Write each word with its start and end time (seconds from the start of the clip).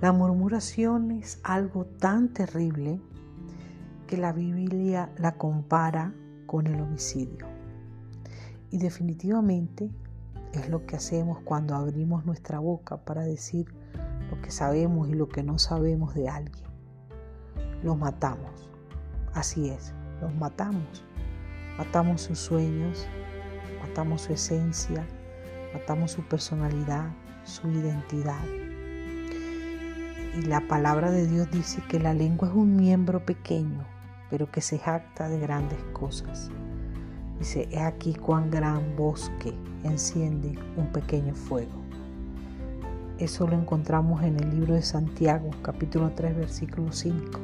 La 0.00 0.12
murmuración 0.12 1.10
es 1.10 1.40
algo 1.42 1.84
tan 1.84 2.32
terrible 2.32 2.98
que 4.06 4.16
la 4.16 4.32
Biblia 4.32 5.12
la 5.18 5.36
compara 5.36 6.14
con 6.46 6.66
el 6.66 6.80
homicidio. 6.80 7.46
Y 8.70 8.78
definitivamente 8.78 9.90
es 10.54 10.70
lo 10.70 10.86
que 10.86 10.96
hacemos 10.96 11.40
cuando 11.44 11.74
abrimos 11.74 12.24
nuestra 12.24 12.60
boca 12.60 13.04
para 13.04 13.24
decir 13.24 13.74
lo 14.30 14.40
que 14.40 14.50
sabemos 14.50 15.10
y 15.10 15.12
lo 15.12 15.28
que 15.28 15.42
no 15.42 15.58
sabemos 15.58 16.14
de 16.14 16.30
alguien. 16.30 16.64
Los 17.82 17.98
matamos. 17.98 18.70
Así 19.34 19.68
es, 19.68 19.92
los 20.22 20.34
matamos. 20.34 21.04
Matamos 21.76 22.22
sus 22.22 22.38
sueños, 22.38 23.06
matamos 23.86 24.22
su 24.22 24.32
esencia, 24.32 25.06
matamos 25.74 26.12
su 26.12 26.22
personalidad, 26.22 27.12
su 27.44 27.68
identidad. 27.68 28.69
Y 30.38 30.42
la 30.42 30.60
palabra 30.60 31.10
de 31.10 31.26
Dios 31.26 31.50
dice 31.50 31.82
que 31.88 31.98
la 31.98 32.14
lengua 32.14 32.48
es 32.48 32.54
un 32.54 32.76
miembro 32.76 33.24
pequeño, 33.24 33.84
pero 34.30 34.50
que 34.50 34.60
se 34.60 34.78
jacta 34.78 35.28
de 35.28 35.40
grandes 35.40 35.82
cosas. 35.92 36.50
Dice, 37.40 37.68
he 37.72 37.80
aquí 37.80 38.14
cuán 38.14 38.50
gran 38.50 38.94
bosque 38.96 39.52
enciende 39.82 40.56
un 40.76 40.86
pequeño 40.92 41.34
fuego. 41.34 41.82
Eso 43.18 43.46
lo 43.48 43.54
encontramos 43.54 44.22
en 44.22 44.38
el 44.38 44.50
libro 44.50 44.74
de 44.74 44.82
Santiago, 44.82 45.50
capítulo 45.62 46.12
3, 46.14 46.36
versículo 46.36 46.92
5. 46.92 47.40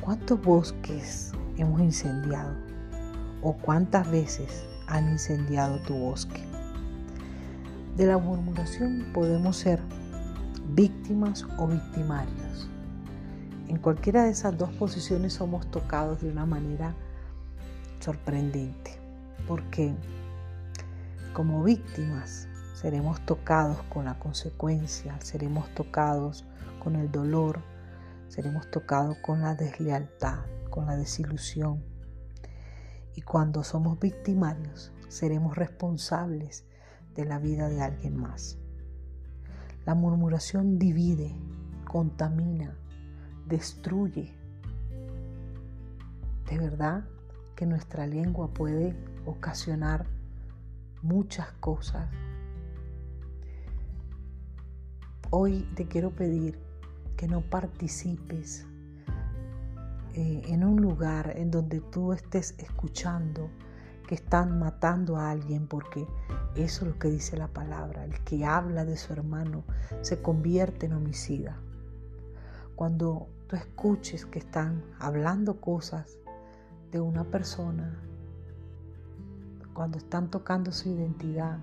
¿Cuántos 0.00 0.40
bosques 0.40 1.32
hemos 1.58 1.80
incendiado? 1.80 2.54
¿O 3.42 3.52
cuántas 3.52 4.10
veces 4.10 4.64
han 4.86 5.10
incendiado 5.10 5.78
tu 5.82 5.94
bosque? 5.94 6.40
De 7.96 8.06
la 8.06 8.16
murmuración 8.16 9.08
podemos 9.12 9.56
ser 9.56 9.80
víctimas 10.74 11.46
o 11.58 11.66
victimarios. 11.66 12.68
En 13.68 13.78
cualquiera 13.78 14.24
de 14.24 14.30
esas 14.30 14.56
dos 14.56 14.70
posiciones 14.70 15.34
somos 15.34 15.70
tocados 15.70 16.20
de 16.20 16.30
una 16.30 16.46
manera 16.46 16.94
sorprendente, 18.00 18.98
porque 19.46 19.94
como 21.32 21.62
víctimas 21.62 22.48
seremos 22.74 23.24
tocados 23.26 23.82
con 23.84 24.06
la 24.06 24.18
consecuencia, 24.18 25.16
seremos 25.20 25.72
tocados 25.74 26.44
con 26.82 26.96
el 26.96 27.10
dolor, 27.12 27.60
seremos 28.28 28.70
tocados 28.70 29.16
con 29.18 29.42
la 29.42 29.54
deslealtad, 29.54 30.38
con 30.70 30.86
la 30.86 30.96
desilusión. 30.96 31.84
Y 33.14 33.22
cuando 33.22 33.62
somos 33.64 33.98
victimarios, 34.00 34.92
seremos 35.08 35.56
responsables 35.56 36.64
de 37.14 37.24
la 37.24 37.38
vida 37.38 37.68
de 37.68 37.82
alguien 37.82 38.16
más. 38.16 38.59
La 39.90 39.96
murmuración 39.96 40.78
divide, 40.78 41.34
contamina, 41.84 42.78
destruye. 43.48 44.32
De 46.48 46.58
verdad 46.58 47.08
que 47.56 47.66
nuestra 47.66 48.06
lengua 48.06 48.54
puede 48.54 48.96
ocasionar 49.26 50.06
muchas 51.02 51.50
cosas. 51.54 52.08
Hoy 55.30 55.68
te 55.74 55.88
quiero 55.88 56.12
pedir 56.12 56.60
que 57.16 57.26
no 57.26 57.40
participes 57.40 58.64
eh, 60.14 60.42
en 60.44 60.62
un 60.62 60.80
lugar 60.80 61.32
en 61.34 61.50
donde 61.50 61.80
tú 61.80 62.12
estés 62.12 62.54
escuchando 62.58 63.50
que 64.10 64.16
están 64.16 64.58
matando 64.58 65.18
a 65.18 65.30
alguien 65.30 65.68
porque 65.68 66.04
eso 66.56 66.84
es 66.84 66.90
lo 66.90 66.98
que 66.98 67.06
dice 67.06 67.36
la 67.36 67.46
palabra. 67.46 68.04
El 68.04 68.18
que 68.24 68.44
habla 68.44 68.84
de 68.84 68.96
su 68.96 69.12
hermano 69.12 69.62
se 70.00 70.20
convierte 70.20 70.86
en 70.86 70.94
homicida. 70.94 71.60
Cuando 72.74 73.28
tú 73.46 73.54
escuches 73.54 74.26
que 74.26 74.40
están 74.40 74.82
hablando 74.98 75.60
cosas 75.60 76.18
de 76.90 76.98
una 76.98 77.22
persona, 77.22 78.00
cuando 79.74 79.98
están 79.98 80.28
tocando 80.28 80.72
su 80.72 80.88
identidad, 80.88 81.60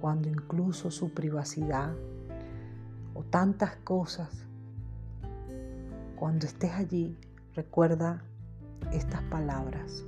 cuando 0.00 0.30
incluso 0.30 0.90
su 0.90 1.12
privacidad 1.12 1.92
o 3.12 3.24
tantas 3.24 3.76
cosas, 3.84 4.46
cuando 6.14 6.46
estés 6.46 6.72
allí, 6.72 7.14
recuerda 7.54 8.22
estas 8.90 9.20
palabras 9.24 10.02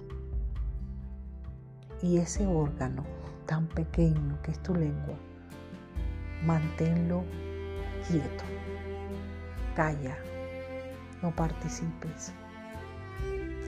y 2.03 2.19
ese 2.19 2.47
órgano 2.47 3.05
tan 3.47 3.67
pequeño 3.67 4.41
que 4.43 4.53
es 4.53 4.63
tu 4.63 4.75
lengua, 4.75 5.17
manténlo 6.45 7.25
quieto. 8.07 8.45
Calla, 9.75 10.17
no 11.23 11.35
participes. 11.35 12.33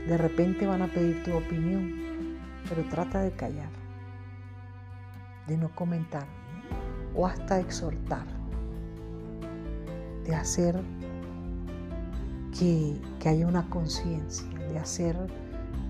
De 0.07 0.17
repente 0.17 0.67
van 0.67 0.83
a 0.83 0.89
pedir 0.89 1.23
tu 1.23 1.37
opinión, 1.37 2.39
pero 2.69 2.83
trata 2.89 3.21
de 3.21 3.33
callar, 3.33 3.71
de 5.47 5.57
no 5.57 5.75
comentar 5.75 6.27
o 7.15 7.27
hasta 7.27 7.59
exhortar, 7.59 8.27
de 10.25 10.35
hacer 10.35 10.81
que, 12.59 13.01
que 13.19 13.29
haya 13.29 13.47
una 13.47 13.69
conciencia, 13.69 14.49
de 14.69 14.79
hacer 14.79 15.17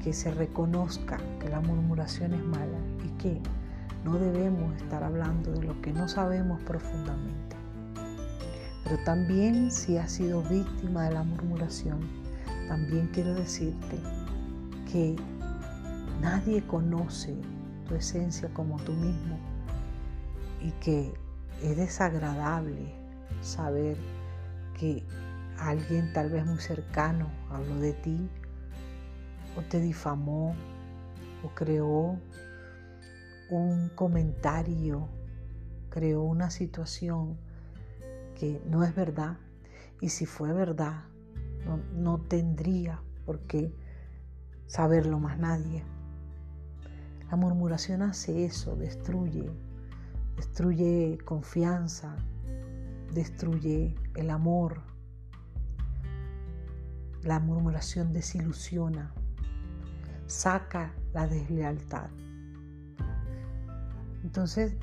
que 0.03 0.12
se 0.12 0.31
reconozca 0.33 1.19
que 1.38 1.49
la 1.49 1.61
murmuración 1.61 2.34
es 2.34 2.44
mala 2.44 2.78
y 3.05 3.09
que 3.19 3.41
no 4.05 4.19
debemos 4.19 4.75
estar 4.81 5.03
hablando 5.03 5.53
de 5.53 5.62
lo 5.62 5.81
que 5.83 5.93
no 5.93 6.09
sabemos 6.09 6.61
profundamente. 6.62 7.56
Pero 8.84 8.99
también 9.05 9.71
si 9.71 9.99
has 9.99 10.12
sido 10.12 10.43
víctima 10.43 11.05
de 11.05 11.15
la 11.15 11.22
murmuración, 11.22 12.00
también 12.66 13.11
quiero 13.12 13.34
decirte 13.34 13.99
que 14.91 15.16
nadie 16.21 16.67
conoce 16.67 17.37
tu 17.87 17.94
esencia 17.94 18.49
como 18.55 18.77
tú 18.81 18.93
mismo 18.93 19.38
y 20.61 20.71
que 20.72 21.12
es 21.62 21.77
desagradable 21.77 22.94
saber 23.43 23.97
que 24.78 25.05
alguien 25.59 26.12
tal 26.12 26.31
vez 26.31 26.47
muy 26.47 26.59
cercano 26.59 27.31
habló 27.50 27.77
de 27.77 27.93
ti 27.93 28.31
o 29.56 29.62
te 29.62 29.81
difamó 29.81 30.55
o 31.43 31.49
creó 31.55 32.19
un 33.50 33.91
comentario, 33.94 35.09
creó 35.91 36.22
una 36.22 36.50
situación 36.50 37.37
que 38.34 38.62
no 38.66 38.84
es 38.84 38.94
verdad. 38.94 39.38
Y 40.00 40.09
si 40.11 40.25
fue 40.25 40.53
verdad, 40.53 41.05
no, 41.94 42.19
tendría 42.19 43.03
por 43.27 43.41
qué 43.41 43.75
saberlo 44.66 45.19
más 45.19 45.38
nadie. 45.38 45.84
La 47.31 47.37
murmuración 47.37 48.03
hace 48.03 48.44
eso, 48.44 48.77
destruye, 48.77 49.50
destruye 50.37 51.19
confianza, 51.25 52.17
destruye 53.12 53.94
el 54.17 54.31
amor. 54.31 54.81
La 57.22 57.38
murmuración 57.38 58.12
desilusiona, 58.12 59.12
saca 60.30 60.94
la 61.12 61.26
deslealtad. 61.26 62.08
Entonces, 64.22 64.76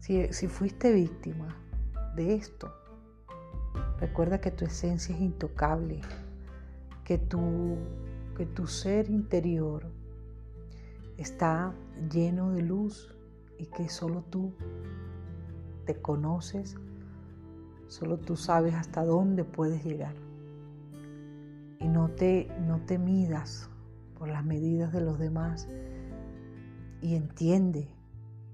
si, 0.00 0.48
fuiste 0.48 0.92
víctima 0.92 1.56
de 2.16 2.34
esto, 2.34 2.72
recuerda 4.00 4.40
que 4.40 4.50
tu 4.50 4.64
esencia 4.64 5.14
es 5.14 5.20
intocable, 5.20 6.00
que 7.04 7.18
tu, 7.18 7.76
que 8.36 8.46
tu 8.46 8.66
ser 8.66 9.10
interior 9.10 9.86
está 11.18 11.74
lleno 12.10 12.52
de 12.52 12.62
luz 12.62 13.14
y 13.58 13.66
que 13.66 13.88
solo 13.88 14.22
tú 14.22 14.54
te 15.84 16.00
conoces, 16.00 16.76
solo 17.88 18.18
tú 18.18 18.36
sabes 18.36 18.74
hasta 18.74 19.04
dónde 19.04 19.44
puedes 19.44 19.84
llegar. 19.84 20.14
Y 21.80 21.88
no 21.88 22.08
te, 22.08 22.48
no 22.66 22.80
te 22.80 22.98
midas 22.98 23.68
por 24.18 24.28
las 24.28 24.44
medidas 24.44 24.92
de 24.92 25.00
los 25.00 25.18
demás 25.18 25.68
y 27.00 27.16
entiende 27.16 27.88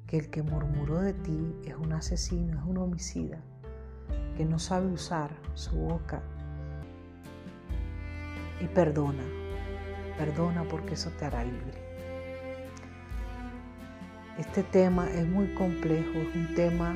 que 0.06 0.18
el 0.18 0.30
que 0.30 0.42
murmuró 0.42 1.00
de 1.00 1.12
ti 1.14 1.54
es 1.64 1.76
un 1.76 1.92
asesino, 1.92 2.58
es 2.58 2.64
un 2.66 2.78
homicida, 2.78 3.38
que 4.36 4.44
no 4.44 4.58
sabe 4.58 4.88
usar 4.88 5.30
su 5.54 5.76
boca. 5.76 6.22
Y 8.60 8.66
perdona, 8.66 9.22
perdona 10.18 10.64
porque 10.64 10.94
eso 10.94 11.10
te 11.18 11.26
hará 11.26 11.44
libre. 11.44 11.78
Este 14.36 14.62
tema 14.64 15.08
es 15.10 15.28
muy 15.28 15.54
complejo, 15.54 16.10
es 16.18 16.34
un 16.34 16.54
tema 16.54 16.94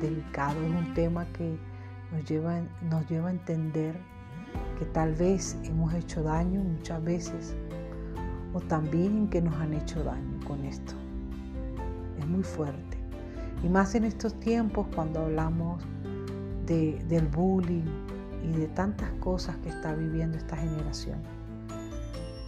delicado, 0.00 0.60
es 0.62 0.70
un 0.70 0.92
tema 0.94 1.24
que 1.32 1.56
nos 2.12 2.28
lleva, 2.28 2.60
nos 2.82 3.08
lleva 3.08 3.28
a 3.28 3.32
entender 3.32 3.94
que 4.78 4.84
tal 4.86 5.14
vez 5.14 5.56
hemos 5.64 5.94
hecho 5.94 6.22
daño 6.22 6.60
muchas 6.60 7.02
veces 7.02 7.56
o 8.54 8.60
también 8.60 9.28
que 9.28 9.40
nos 9.40 9.54
han 9.56 9.72
hecho 9.74 10.02
daño 10.02 10.38
con 10.46 10.64
esto. 10.64 10.92
Es 12.18 12.26
muy 12.26 12.42
fuerte. 12.42 12.98
Y 13.62 13.68
más 13.68 13.94
en 13.94 14.04
estos 14.04 14.38
tiempos 14.40 14.86
cuando 14.94 15.20
hablamos 15.20 15.82
del 16.66 17.26
bullying 17.26 17.84
y 18.42 18.52
de 18.52 18.66
tantas 18.68 19.10
cosas 19.20 19.56
que 19.58 19.68
está 19.68 19.94
viviendo 19.94 20.38
esta 20.38 20.56
generación. 20.56 21.18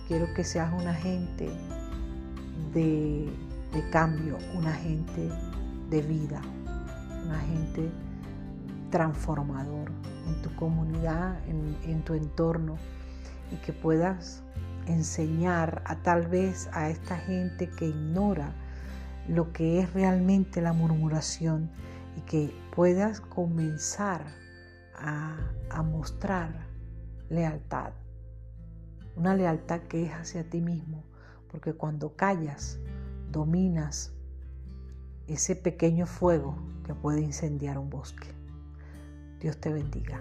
Quiero 0.08 0.32
que 0.34 0.44
seas 0.44 0.72
un 0.72 0.86
agente 0.88 1.50
de, 2.72 3.30
cambio, 3.90 4.38
un 4.56 4.66
agente 4.66 5.30
de 5.90 6.02
vida, 6.02 6.40
un 7.24 7.32
agente 7.32 7.90
transformador 8.90 9.90
en 10.26 10.42
tu 10.42 10.54
comunidad, 10.56 11.36
en 11.48 12.02
tu 12.02 12.14
entorno 12.14 12.76
y 13.52 13.56
que 13.56 13.72
puedas 13.72 14.42
enseñar 14.86 15.82
a 15.86 15.96
tal 15.96 16.26
vez 16.26 16.68
a 16.72 16.88
esta 16.90 17.16
gente 17.16 17.68
que 17.70 17.86
ignora 17.86 18.54
lo 19.28 19.52
que 19.52 19.80
es 19.80 19.92
realmente 19.92 20.60
la 20.60 20.72
murmuración 20.72 21.70
y 22.16 22.20
que 22.22 22.54
puedas 22.74 23.20
comenzar 23.20 24.24
a, 24.96 25.36
mostrar 25.82 26.66
lealtad. 27.28 27.92
Una 29.16 29.34
lealtad 29.34 29.80
que 29.82 30.04
es 30.04 30.12
hacia 30.12 30.48
ti 30.48 30.60
mismo, 30.60 31.04
porque 31.50 31.72
cuando 31.72 32.14
callas, 32.16 32.78
dominas 33.30 34.12
ese 35.26 35.56
pequeño 35.56 36.06
fuego 36.06 36.56
que 36.84 36.94
puede 36.94 37.20
incendiar 37.20 37.78
un 37.78 37.90
bosque. 37.90 38.28
Dios 39.40 39.58
te 39.58 39.72
bendiga. 39.72 40.20